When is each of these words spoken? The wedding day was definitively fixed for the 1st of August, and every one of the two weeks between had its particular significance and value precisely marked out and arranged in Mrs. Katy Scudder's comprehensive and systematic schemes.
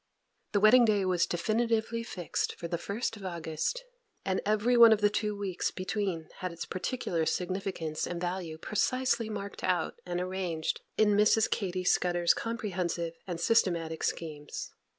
The 0.53 0.59
wedding 0.59 0.83
day 0.83 1.05
was 1.05 1.27
definitively 1.27 2.01
fixed 2.01 2.55
for 2.57 2.67
the 2.67 2.79
1st 2.79 3.17
of 3.17 3.23
August, 3.23 3.83
and 4.25 4.41
every 4.47 4.75
one 4.75 4.91
of 4.91 4.99
the 4.99 5.11
two 5.11 5.37
weeks 5.37 5.69
between 5.69 6.27
had 6.39 6.51
its 6.51 6.65
particular 6.65 7.23
significance 7.27 8.07
and 8.07 8.19
value 8.19 8.57
precisely 8.57 9.29
marked 9.29 9.63
out 9.63 10.01
and 10.03 10.19
arranged 10.19 10.81
in 10.97 11.09
Mrs. 11.11 11.47
Katy 11.51 11.83
Scudder's 11.83 12.33
comprehensive 12.33 13.13
and 13.27 13.39
systematic 13.39 14.01
schemes. 14.01 14.73